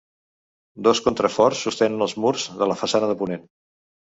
[0.87, 3.47] Dos contraforts sostenen els murs de la façana de ponent.